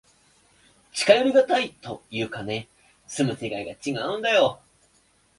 [0.93, 2.67] 近寄りがたいというかね、
[3.05, 4.59] 住む世界がちがうんだよ。